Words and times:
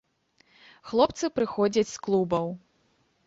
Хлопцы 0.91 1.29
прыходзяць 1.37 1.85
з 1.91 1.97
клубаў. 2.07 2.47